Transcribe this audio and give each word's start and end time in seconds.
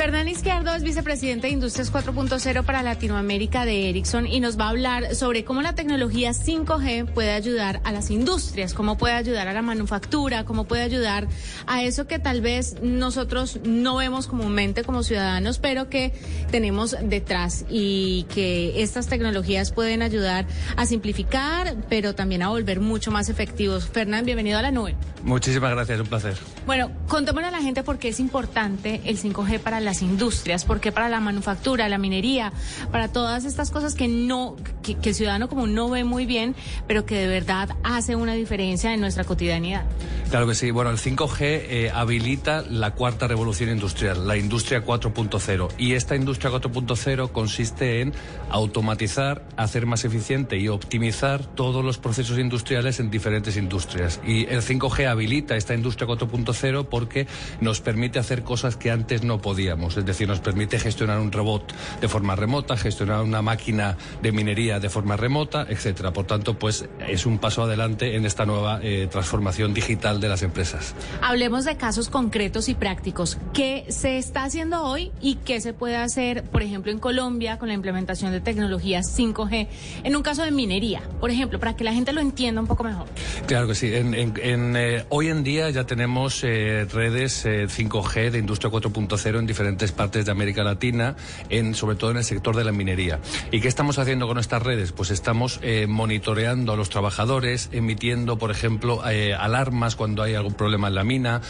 Fernán 0.00 0.28
Izquierdo 0.28 0.74
es 0.74 0.82
vicepresidente 0.82 1.48
de 1.48 1.52
Industrias 1.52 1.92
4.0 1.92 2.64
para 2.64 2.82
Latinoamérica 2.82 3.66
de 3.66 3.90
Ericsson 3.90 4.26
y 4.26 4.40
nos 4.40 4.58
va 4.58 4.64
a 4.64 4.68
hablar 4.70 5.14
sobre 5.14 5.44
cómo 5.44 5.60
la 5.60 5.74
tecnología 5.74 6.30
5G 6.30 7.12
puede 7.12 7.32
ayudar 7.32 7.82
a 7.84 7.92
las 7.92 8.10
industrias, 8.10 8.72
cómo 8.72 8.96
puede 8.96 9.12
ayudar 9.12 9.46
a 9.48 9.52
la 9.52 9.60
manufactura, 9.60 10.46
cómo 10.46 10.64
puede 10.64 10.84
ayudar 10.84 11.28
a 11.66 11.82
eso 11.82 12.06
que 12.06 12.18
tal 12.18 12.40
vez 12.40 12.80
nosotros 12.80 13.60
no 13.62 13.96
vemos 13.96 14.26
comúnmente 14.26 14.84
como 14.84 15.02
ciudadanos, 15.02 15.58
pero 15.58 15.90
que 15.90 16.14
tenemos 16.50 16.96
detrás 17.02 17.66
y 17.68 18.24
que 18.30 18.82
estas 18.82 19.06
tecnologías 19.06 19.70
pueden 19.70 20.00
ayudar 20.00 20.46
a 20.78 20.86
simplificar, 20.86 21.76
pero 21.90 22.14
también 22.14 22.42
a 22.42 22.48
volver 22.48 22.80
mucho 22.80 23.10
más 23.10 23.28
efectivos. 23.28 23.90
Fernán, 23.90 24.24
bienvenido 24.24 24.58
a 24.58 24.62
la 24.62 24.70
nube. 24.70 24.96
Muchísimas 25.24 25.72
gracias, 25.72 26.00
un 26.00 26.06
placer. 26.06 26.38
Bueno, 26.64 26.90
contémosle 27.06 27.48
a 27.48 27.50
la 27.50 27.60
gente 27.60 27.82
por 27.82 27.98
qué 27.98 28.08
es 28.08 28.18
importante 28.18 29.02
el 29.04 29.18
5G 29.18 29.58
para 29.58 29.78
las 29.90 30.02
industrias, 30.02 30.64
por 30.64 30.78
qué 30.78 30.92
para 30.92 31.08
la 31.08 31.18
manufactura, 31.18 31.88
la 31.88 31.98
minería, 31.98 32.52
para 32.92 33.08
todas 33.08 33.44
estas 33.44 33.72
cosas 33.72 33.96
que 33.96 34.06
no, 34.06 34.54
que, 34.84 34.96
el 35.02 35.14
ciudadano 35.16 35.48
común 35.48 35.74
no 35.74 35.90
ve 35.90 36.04
muy 36.04 36.26
bien, 36.26 36.54
pero 36.86 37.04
que 37.04 37.16
de 37.16 37.26
verdad 37.26 37.70
hace 37.82 38.14
una 38.14 38.34
diferencia 38.34 38.94
en 38.94 39.00
nuestra 39.00 39.24
cotidianidad. 39.24 39.84
Claro 40.30 40.46
que 40.46 40.54
sí. 40.54 40.70
Bueno, 40.70 40.90
el 40.90 40.98
5G 40.98 41.38
eh, 41.40 41.90
habilita 41.92 42.62
la 42.62 42.92
cuarta 42.92 43.26
revolución 43.26 43.70
industrial, 43.70 44.28
la 44.28 44.36
industria 44.36 44.84
4.0. 44.84 45.70
Y 45.76 45.94
esta 45.94 46.14
industria 46.14 46.52
4.0 46.52 47.32
consiste 47.32 48.00
en 48.00 48.12
automatizar, 48.48 49.44
hacer 49.56 49.86
más 49.86 50.04
eficiente 50.04 50.56
y 50.56 50.68
optimizar 50.68 51.44
todos 51.44 51.84
los 51.84 51.98
procesos 51.98 52.38
industriales 52.38 53.00
en 53.00 53.10
diferentes 53.10 53.56
industrias. 53.56 54.20
Y 54.24 54.46
el 54.46 54.62
5G 54.62 55.08
habilita 55.08 55.56
esta 55.56 55.74
industria 55.74 56.06
4.0 56.06 56.86
porque 56.88 57.26
nos 57.60 57.80
permite 57.80 58.20
hacer 58.20 58.44
cosas 58.44 58.76
que 58.76 58.92
antes 58.92 59.24
no 59.24 59.40
podíamos. 59.40 59.79
Es 59.88 60.04
decir, 60.04 60.28
nos 60.28 60.40
permite 60.40 60.78
gestionar 60.78 61.18
un 61.18 61.32
robot 61.32 61.72
de 62.00 62.08
forma 62.08 62.36
remota, 62.36 62.76
gestionar 62.76 63.22
una 63.22 63.42
máquina 63.42 63.96
de 64.22 64.32
minería 64.32 64.80
de 64.80 64.88
forma 64.88 65.16
remota, 65.16 65.66
etcétera. 65.68 66.12
Por 66.12 66.26
tanto, 66.26 66.58
pues 66.58 66.88
es 67.08 67.26
un 67.26 67.38
paso 67.38 67.62
adelante 67.62 68.16
en 68.16 68.24
esta 68.24 68.46
nueva 68.46 68.80
eh, 68.82 69.08
transformación 69.10 69.74
digital 69.74 70.20
de 70.20 70.28
las 70.28 70.42
empresas. 70.42 70.94
Hablemos 71.22 71.64
de 71.64 71.76
casos 71.76 72.08
concretos 72.08 72.68
y 72.68 72.74
prácticos. 72.74 73.38
¿Qué 73.52 73.84
se 73.88 74.18
está 74.18 74.44
haciendo 74.44 74.82
hoy 74.84 75.12
y 75.20 75.36
qué 75.36 75.60
se 75.60 75.72
puede 75.72 75.96
hacer, 75.96 76.44
por 76.44 76.62
ejemplo, 76.62 76.92
en 76.92 76.98
Colombia 76.98 77.58
con 77.58 77.68
la 77.68 77.74
implementación 77.74 78.32
de 78.32 78.40
tecnologías 78.40 79.18
5G 79.18 79.68
en 80.04 80.16
un 80.16 80.22
caso 80.22 80.42
de 80.42 80.50
minería, 80.50 81.02
por 81.20 81.30
ejemplo, 81.30 81.58
para 81.58 81.76
que 81.76 81.84
la 81.84 81.92
gente 81.92 82.12
lo 82.12 82.20
entienda 82.20 82.60
un 82.60 82.66
poco 82.66 82.84
mejor? 82.84 83.06
Claro 83.46 83.66
que 83.66 83.74
sí. 83.74 83.92
En, 83.92 84.76
eh, 84.76 85.04
hoy 85.08 85.28
en 85.28 85.42
día 85.42 85.70
ya 85.70 85.84
tenemos 85.84 86.42
eh, 86.44 86.86
redes 86.92 87.44
5G 87.46 88.16
eh, 88.16 88.30
de 88.30 88.38
industria 88.38 88.70
4.0 88.70 89.38
en 89.38 89.46
diferentes 89.46 89.69
partes 89.92 90.24
de 90.24 90.32
América 90.32 90.64
Latina, 90.64 91.16
en, 91.48 91.74
sobre 91.74 91.96
todo 91.96 92.10
en 92.10 92.18
el 92.18 92.24
sector 92.24 92.56
de 92.56 92.64
la 92.64 92.72
minería. 92.72 93.20
¿Y 93.50 93.60
qué 93.60 93.68
estamos 93.68 93.98
haciendo 93.98 94.26
con 94.26 94.38
estas 94.38 94.62
redes? 94.62 94.92
Pues 94.92 95.10
estamos 95.10 95.60
monitoreando 95.88 96.72
a 96.72 96.76
los 96.76 96.90
trabajadores, 96.90 97.68
emitiendo, 97.72 98.38
por 98.38 98.50
ejemplo, 98.50 99.02
alarmas 99.02 99.96
cuando 99.96 100.22
hay 100.22 100.34
algún 100.34 100.54
problema 100.54 100.88
en 100.88 100.94
la 100.94 101.04
mina, 101.04 101.40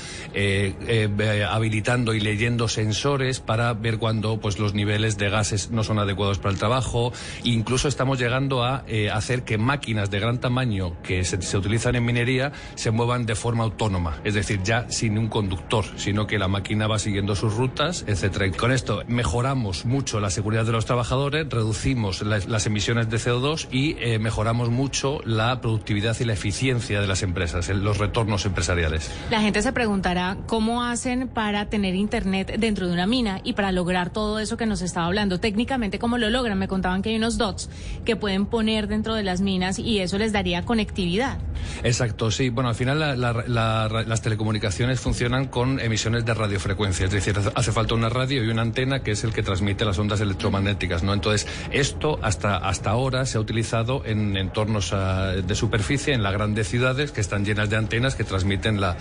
habilitando 1.51 2.15
y 2.15 2.21
leyendo 2.21 2.69
sensores 2.69 3.41
para 3.41 3.75
ver 3.75 3.99
cuando 3.99 4.39
pues, 4.41 4.59
los 4.59 4.75
niveles 4.75 5.19
de 5.19 5.31
gases 5.31 5.71
no 5.71 5.85
son 5.85 5.99
adecuados 5.99 6.39
para 6.39 6.53
el 6.53 6.59
trabajo. 6.59 7.13
Incluso 7.45 7.89
estamos 7.89 8.19
llegando 8.19 8.65
a 8.65 8.85
hacer 9.13 9.45
que 9.45 9.59
máquinas 9.59 10.11
de 10.11 10.21
gran 10.21 10.41
tamaño 10.41 11.01
que 11.03 11.25
se, 11.25 11.41
se 11.43 11.57
utilizan 11.57 11.97
en 11.97 12.05
minería 12.05 12.53
se 12.75 12.91
muevan 12.91 13.27
de 13.27 13.35
forma 13.35 13.65
autónoma, 13.65 14.21
es 14.25 14.35
decir, 14.35 14.63
ya 14.63 14.91
sin 14.91 15.19
un 15.19 15.29
conductor, 15.29 15.85
sino 15.97 16.27
que 16.27 16.39
la 16.39 16.49
máquina 16.49 16.87
va 16.87 16.99
siguiendo 16.99 17.35
sus 17.35 17.55
rutas, 17.55 18.05
etcétera. 18.11 18.51
Con 18.53 18.73
esto 18.73 19.03
mejoramos 19.07 19.85
mucho 19.85 20.21
la 20.21 20.31
seguridad 20.31 20.65
de 20.65 20.73
los 20.73 20.87
trabajadores, 20.87 21.49
reducimos 21.49 22.23
las, 22.23 22.67
emisiones 22.67 23.09
de 23.09 23.17
CO2 23.17 23.69
y 23.71 23.97
eh, 23.99 24.19
mejoramos 24.19 24.71
mucho 24.71 25.21
la 25.25 25.61
productividad 25.61 26.17
y 26.21 26.25
la 26.25 26.35
eficiencia 26.35 27.01
de 27.01 27.07
las 27.07 27.23
empresas, 27.23 27.69
los 27.69 27.99
retornos 27.99 28.45
empresariales. 28.45 29.11
La 29.31 29.41
gente 29.41 29.63
se 29.63 29.73
preguntará 29.73 30.37
cómo 30.47 30.85
hacen 30.85 31.29
para 31.29 31.71
tener 31.71 31.95
internet 31.95 32.57
dentro 32.59 32.87
de 32.87 32.93
una 32.93 33.07
mina 33.07 33.41
y 33.45 33.55
para 33.55 33.73
lograr 33.73 34.11
todo 34.11 34.39
eso 34.39 34.57
que 34.57 34.67
nos 34.67 34.83
estaba 34.83 35.07
hablando. 35.07 35.41
Técnicamente, 35.41 35.99
¿cómo 35.99 36.19
lo 36.19 36.31
logran? 36.31 36.59
Me 36.59 36.69
contaban 36.69 37.03
que 37.03 37.11
hay 37.11 37.17
unos 37.17 37.39
dots 37.39 37.71
que 38.05 38.17
pueden 38.17 38.47
poner 38.47 38.89
dentro 38.89 39.15
de 39.15 39.23
las 39.23 39.41
minas 39.41 39.79
y 39.79 40.01
eso 40.01 40.19
les 40.19 40.33
daría 40.33 40.65
conectividad. 40.65 41.39
Exacto, 41.83 42.31
sí. 42.31 42.51
Bueno, 42.51 42.69
al 42.69 42.75
final 42.75 43.21
las 43.21 44.23
telecomunicaciones 44.23 45.01
funcionan 45.01 45.47
con 45.47 45.81
emisiones 45.81 46.25
de 46.25 46.35
radiofrecuencia, 46.35 47.07
es 47.07 47.13
decir, 47.13 47.37
hace 47.55 47.73
falta 47.73 47.95
una 48.01 48.09
radio 48.09 48.43
y 48.43 48.49
una 48.49 48.63
antena 48.63 49.03
que 49.03 49.11
es 49.11 49.25
el 49.25 49.35
que 49.35 49.43
transmite 49.43 49.85
las 49.85 49.99
ondas 49.99 50.23
electromagnéticas, 50.23 51.03
¿no? 51.03 51.13
Entonces, 51.13 51.47
esto 51.71 52.19
hasta, 52.23 52.57
hasta 52.57 52.91
ahora 52.91 53.27
se 53.27 53.37
ha 53.37 53.41
utilizado 53.41 54.03
en 54.07 54.39
entornos 54.39 54.95
ah, 54.95 55.35
de 55.37 55.55
superficie, 55.55 56.15
en 56.15 56.23
las 56.23 56.33
grandes 56.33 56.67
ciudades, 56.67 57.13
que 57.13 57.21
están 57.21 57.45
llenas 57.45 57.69
de 57.69 57.77
antenas 57.77 58.15
que 58.15 58.25
transmiten 58.25 58.81
la, 58.81 58.97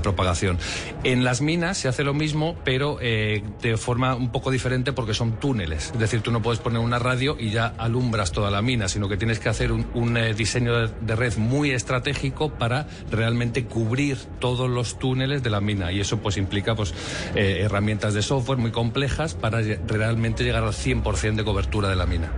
propagación. 0.00 0.58
En 1.02 1.24
las 1.24 1.40
minas 1.40 1.78
se 1.78 1.88
hace 1.88 2.04
lo 2.04 2.14
mismo, 2.14 2.56
pero 2.64 2.98
eh, 3.00 3.42
de 3.62 3.76
forma 3.76 4.14
un 4.14 4.30
poco 4.30 4.52
diferente 4.52 4.92
porque 4.92 5.14
son 5.14 5.40
túneles. 5.40 5.90
Es 5.92 5.98
decir, 5.98 6.20
tú 6.20 6.30
no 6.30 6.42
puedes 6.42 6.60
poner 6.60 6.78
una 6.78 7.00
radio 7.00 7.36
y 7.40 7.50
ya 7.50 7.74
alumbras 7.78 8.30
toda 8.30 8.50
la 8.50 8.62
mina, 8.62 8.88
sino 8.88 9.08
que 9.08 9.16
tienes 9.16 9.40
que 9.40 9.48
hacer 9.48 9.72
un, 9.72 10.16
eh, 10.16 10.34
diseño 10.34 10.86
de 10.86 11.16
red 11.16 11.36
muy 11.36 11.72
estratégico 11.72 12.50
para 12.50 12.86
realmente 13.10 13.64
cubrir 13.64 14.18
todos 14.38 14.70
los 14.70 14.98
túneles 15.00 15.42
de 15.42 15.50
la 15.50 15.60
mina 15.60 15.90
y 15.90 16.00
eso 16.00 16.18
pues 16.18 16.36
implica 16.36 16.76
pues 16.76 16.94
eh, 17.34 17.62
herramientas 17.62 18.14
de 18.14 18.22
software 18.22 18.35
muy 18.44 18.70
complejas 18.70 19.34
para 19.34 19.60
realmente 19.86 20.44
llegar 20.44 20.64
al 20.64 20.72
100% 20.72 21.36
de 21.36 21.44
cobertura 21.44 21.88
de 21.88 21.96
la 21.96 22.06
mina. 22.06 22.32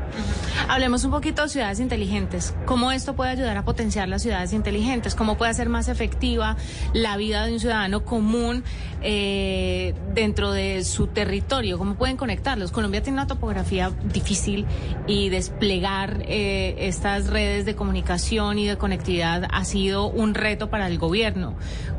Hablemos 0.68 1.04
un 1.04 1.10
poquito 1.10 1.42
de 1.42 1.48
ciudades 1.48 1.80
inteligentes. 1.80 2.54
¿Cómo 2.66 2.92
esto 2.92 3.14
puede 3.14 3.30
ayudar 3.30 3.56
a 3.56 3.64
potenciar 3.64 4.08
las 4.08 4.22
ciudades 4.22 4.52
inteligentes? 4.52 5.14
¿Cómo 5.14 5.36
puede 5.38 5.50
hacer 5.50 5.68
más 5.68 5.88
efectiva 5.88 6.56
la 6.92 7.16
vida 7.16 7.46
de 7.46 7.54
un 7.54 7.60
ciudadano 7.60 8.04
común 8.04 8.64
eh, 9.02 9.94
dentro 10.14 10.52
de 10.52 10.84
su 10.84 11.06
territorio? 11.06 11.78
¿Cómo 11.78 11.94
pueden 11.94 12.16
conectarlos? 12.16 12.72
Colombia 12.72 13.02
tiene 13.02 13.18
una 13.18 13.26
topografía 13.26 13.90
difícil 14.12 14.66
y 15.06 15.30
desplegar 15.30 16.22
eh, 16.26 16.74
estas 16.80 17.28
redes 17.28 17.64
de 17.64 17.74
comunicación 17.74 18.58
y 18.58 18.66
de 18.66 18.76
conectividad 18.76 19.48
ha 19.50 19.64
sido 19.64 20.06
un 20.06 20.34
reto 20.34 20.70
para 20.70 20.86
el 20.86 20.98
gobierno. 20.98 21.56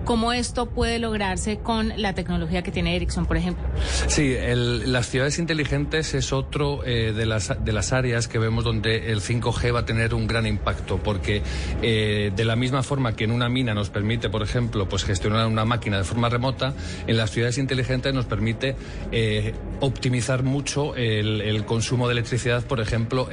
¿Cómo 0.09 0.33
esto 0.33 0.65
puede 0.65 0.97
lograrse 0.97 1.59
con 1.59 1.93
la 1.95 2.15
tecnología 2.15 2.63
que 2.63 2.71
tiene 2.71 2.95
Ericsson, 2.95 3.27
por 3.27 3.37
ejemplo? 3.37 3.63
Sí, 4.07 4.35
las 4.41 5.07
ciudades 5.07 5.37
inteligentes 5.37 6.15
es 6.15 6.33
otro 6.33 6.83
eh, 6.83 7.13
de, 7.15 7.27
las, 7.27 7.63
de 7.63 7.71
las 7.71 7.93
áreas 7.93 8.27
que 8.27 8.39
vemos 8.39 8.63
donde 8.63 9.11
el 9.11 9.21
5G 9.21 9.71
va 9.71 9.81
a 9.81 9.85
tener 9.85 10.15
un 10.15 10.25
gran 10.25 10.47
impacto, 10.47 10.97
porque 10.97 11.43
eh, 11.83 12.31
de 12.35 12.43
la 12.43 12.55
misma 12.55 12.81
forma 12.81 13.15
que 13.15 13.25
en 13.25 13.31
una 13.31 13.49
mina 13.49 13.75
nos 13.75 13.91
permite, 13.91 14.31
por 14.31 14.41
ejemplo, 14.41 14.89
pues 14.89 15.03
gestionar 15.03 15.45
una 15.45 15.63
máquina 15.63 15.99
de 15.99 16.03
forma 16.03 16.27
remota, 16.27 16.73
en 17.05 17.15
las 17.15 17.29
ciudades 17.29 17.59
inteligentes 17.59 18.11
nos 18.11 18.25
permite 18.25 18.75
eh, 19.11 19.53
optimizar 19.79 20.41
mucho 20.41 20.95
el, 20.95 21.63
consumo 21.65 22.07
de 22.07 22.13
electricidad, 22.13 22.65
por 22.65 22.79
ejemplo, 22.79 23.29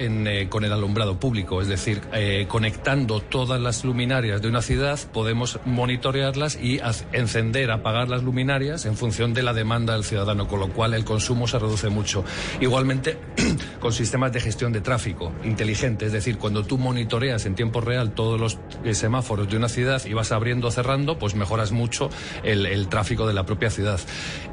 con 0.51 0.65
el 0.65 0.73
alumbrado 0.75 1.19
público, 1.19 1.63
es 1.63 1.69
decir, 1.69 2.03
conectando 2.49 3.21
todas 3.21 3.61
las 3.61 3.83
luminarias 3.83 4.43
de 4.43 4.49
una 4.49 4.61
ciudad, 4.61 4.99
podemos 5.13 5.59
monitorearlas 5.65 6.59
y 6.66 6.66
encender, 7.13 7.71
apagar 7.71 8.09
las 8.09 8.23
luminarias 8.23 8.87
en 8.87 8.97
función 8.97 9.35
de 9.35 9.43
la 9.43 9.53
demanda 9.53 9.95
del 9.95 10.05
ciudadano, 10.05 10.49
con 10.49 10.61
lo 10.61 10.69
cual 10.69 10.95
el 10.95 11.05
consumo 11.05 11.47
se 11.47 11.59
reduce 11.59 11.89
mucho. 11.89 12.25
Igualmente, 12.61 13.19
con 13.81 13.93
sistemas 13.93 14.33
de 14.33 14.41
gestión 14.41 14.73
de 14.73 14.81
tráfico 14.81 15.33
inteligente, 15.45 16.07
es 16.07 16.13
decir, 16.13 16.39
cuando 16.39 16.65
tú 16.65 16.79
monitoreas 16.79 17.47
en 17.47 17.55
tiempo 17.55 17.81
real 17.81 18.13
todos 18.13 18.41
los 18.41 18.59
eh, 18.85 18.95
semáforos 18.95 19.49
de 19.49 19.57
una 19.57 19.69
ciudad 19.69 20.03
y 20.05 20.13
vas 20.13 20.33
abriendo 20.33 20.69
o 20.69 20.71
cerrando, 20.71 21.19
pues 21.19 21.35
mejoras 21.35 21.73
mucho 21.73 22.11
el, 22.43 22.89
tráfico 22.89 23.27
de 23.27 23.35
la 23.35 23.45
propia 23.45 23.71
ciudad. 23.71 24.01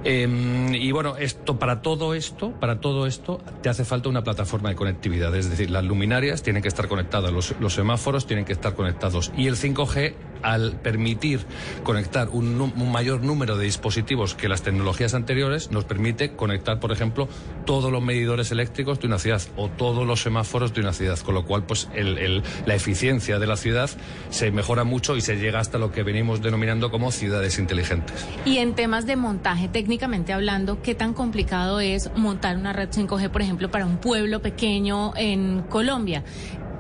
Em, 0.03 0.73
y 0.73 0.91
bueno, 0.91 1.17
esto, 1.17 1.59
para 1.59 1.81
todo 1.81 2.13
esto, 2.13 2.51
para 2.59 2.79
todo 2.79 3.05
esto, 3.05 3.41
te 3.61 3.69
hace 3.69 3.85
falta 3.85 4.09
una 4.09 4.23
plataforma 4.23 4.69
de 4.69 4.75
conectividad, 4.75 5.35
es 5.35 5.49
decir, 5.49 5.69
las 5.69 5.83
luminarias 5.83 6.41
tienen 6.41 6.61
que 6.61 6.67
estar 6.67 6.87
conectadas, 6.87 7.31
los, 7.31 7.55
los 7.59 7.73
semáforos 7.73 8.25
tienen 8.25 8.45
que 8.45 8.53
estar 8.53 8.73
conectados. 8.73 9.31
Y 9.37 9.47
el 9.47 9.55
5G 9.55 10.13
al 10.43 10.73
permitir 10.81 11.39
conectar 11.83 12.29
un, 12.29 12.73
mayor 12.91 13.23
número 13.23 13.57
de 13.57 13.65
dispositivos 13.65 14.35
que 14.35 14.47
las 14.47 14.61
tecnologías 14.61 15.13
anteriores, 15.15 15.71
nos 15.71 15.85
permite 15.85 16.35
conectar, 16.35 16.79
por 16.79 16.91
ejemplo, 16.91 17.27
todos 17.65 17.91
los 17.91 18.03
medidores 18.03 18.51
eléctricos 18.51 18.92
de 18.99 19.07
una 19.07 19.19
ciudad 19.19 19.41
o 19.55 19.69
todos 19.69 20.05
los 20.05 20.21
semáforos 20.21 20.73
de 20.73 20.81
una 20.81 20.93
ciudad, 20.93 21.17
con 21.19 21.35
lo 21.35 21.45
cual, 21.45 21.65
pues, 21.65 21.89
la 22.65 22.75
eficiencia 22.75 23.39
de 23.39 23.47
la 23.47 23.57
ciudad 23.57 23.89
se 24.29 24.51
mejora 24.51 24.83
mucho 24.83 25.15
y 25.15 25.21
se 25.21 25.37
llega 25.37 25.59
hasta 25.59 25.77
lo 25.77 25.91
que 25.91 26.03
venimos 26.03 26.41
denominando 26.41 26.91
como 26.91 27.11
ciudades 27.11 27.59
inteligentes. 27.59 28.25
Y 28.45 28.57
en 28.57 28.73
temas 28.75 29.05
de 29.05 29.15
montaje, 29.15 29.67
técnicamente 29.67 30.33
hablando, 30.33 30.81
¿qué 30.81 30.95
tan 30.95 31.13
complicado 31.13 31.79
es 31.79 32.11
montar 32.15 32.57
una 32.57 32.73
red 32.73 32.89
5G, 32.89 33.29
por 33.29 33.41
ejemplo, 33.41 33.71
para 33.71 33.85
un 33.85 33.97
pueblo 33.97 34.41
pequeño 34.41 35.13
en 35.15 35.63
Colombia? 35.63 36.23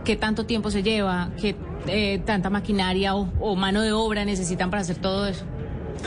¿Qué 0.03 0.15
tanto 0.15 0.45
tiempo 0.45 0.69
se 0.69 0.83
lleva? 0.83 1.29
¿Qué 1.39 1.55
eh, 1.87 2.21
tanta 2.25 2.49
maquinaria 2.49 3.15
o, 3.15 3.55
mano 3.55 3.81
de 3.81 3.91
obra 3.91 4.25
necesitan 4.25 4.69
para 4.69 4.81
hacer 4.81 4.97
todo 4.97 5.27
eso? 5.27 5.45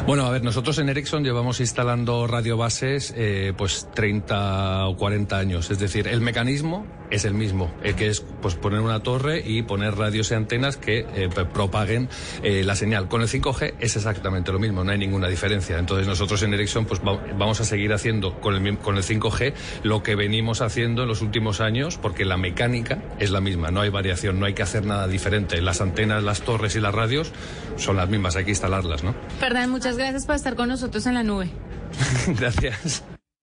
Bueno, 0.04 0.26
a 0.26 0.30
ver, 0.30 0.44
nosotros 0.44 0.78
en 0.78 0.88
Ericsson 0.88 1.24
llevamos 1.24 1.58
instalando 1.60 2.26
radiobases 2.26 3.12
eh, 3.16 3.52
pues 3.56 3.88
30 3.94 4.86
o 4.88 4.96
40 4.96 5.38
años. 5.38 5.70
Es 5.70 5.78
decir, 5.78 6.06
el 6.06 6.20
mecanismo 6.20 6.86
es 7.10 7.24
el 7.24 7.34
mismo, 7.34 7.72
eh, 7.82 7.94
que 7.94 8.08
es 8.08 8.24
pues 8.42 8.54
poner 8.54 8.80
una 8.80 9.00
torre 9.02 9.42
y 9.44 9.62
poner 9.62 9.96
radios 9.96 10.30
y 10.30 10.34
antenas 10.34 10.76
que 10.76 11.06
eh, 11.14 11.28
propaguen 11.52 12.08
eh, 12.42 12.64
la 12.64 12.74
señal. 12.74 13.08
Con 13.08 13.22
el 13.22 13.28
5G 13.28 13.74
es 13.78 13.96
exactamente 13.96 14.52
lo 14.52 14.58
mismo, 14.58 14.84
no 14.84 14.92
hay 14.92 14.98
ninguna 14.98 15.28
diferencia. 15.28 15.78
Entonces 15.78 16.06
nosotros 16.06 16.42
en 16.42 16.54
Ericsson 16.54 16.86
pues 16.86 17.00
vamos 17.02 17.60
a 17.60 17.64
seguir 17.64 17.92
haciendo 17.92 18.40
con 18.40 18.54
el, 18.54 18.78
con 18.78 18.96
el 18.96 19.02
5G 19.02 19.54
lo 19.82 20.02
que 20.02 20.14
venimos 20.14 20.60
haciendo 20.60 21.02
en 21.02 21.08
los 21.08 21.22
últimos 21.22 21.60
años, 21.60 21.98
porque 21.98 22.24
la 22.24 22.36
mecánica 22.36 23.02
es 23.18 23.30
la 23.30 23.40
misma, 23.40 23.70
no 23.70 23.80
hay 23.80 23.90
variación, 23.90 24.40
no 24.40 24.46
hay 24.46 24.54
que 24.54 24.62
hacer 24.62 24.84
nada 24.84 25.06
diferente. 25.08 25.60
Las 25.60 25.80
antenas, 25.80 26.22
las 26.22 26.42
torres 26.42 26.76
y 26.76 26.80
las 26.80 26.94
radios 26.94 27.32
son 27.76 27.96
las 27.96 28.08
mismas, 28.08 28.36
hay 28.36 28.44
que 28.44 28.50
instalarlas, 28.50 29.04
¿no? 29.04 29.14
Fernán, 29.38 29.70
muchas 29.86 29.98
gracias 29.98 30.26
por 30.26 30.34
estar 30.34 30.56
con 30.56 30.68
nosotros 30.68 31.06
en 31.06 31.14
la 31.14 31.22
nube. 31.22 31.48
gracias. 32.38 33.04